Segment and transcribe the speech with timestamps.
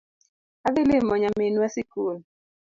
[0.67, 2.17] Adhi limo nyaminwa sikul